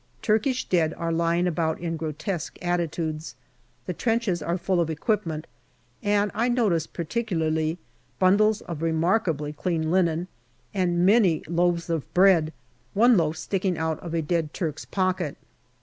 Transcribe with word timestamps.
Turkish 0.23 0.67
dead 0.67 0.95
are 0.97 1.11
lying 1.11 1.45
about 1.45 1.79
in 1.79 1.95
grotesque 1.95 2.57
attitudes; 2.63 3.35
the 3.85 3.93
trenches 3.93 4.41
are 4.41 4.57
full 4.57 4.81
of 4.81 4.89
equipment, 4.89 5.45
and 6.01 6.31
I 6.33 6.49
notice 6.49 6.87
particularly 6.87 7.77
bundles 8.17 8.61
of 8.61 8.81
remarkably 8.81 9.53
clean 9.53 9.91
linen, 9.91 10.27
and 10.73 11.05
many 11.05 11.43
loaves 11.47 11.87
of 11.87 12.11
bread, 12.15 12.51
one 12.95 13.15
loaf 13.15 13.37
sticking 13.37 13.77
out 13.77 13.99
of 13.99 14.15
a 14.15 14.23
dead 14.23 14.55
Turk's 14.55 14.85
pocket. 14.85 15.37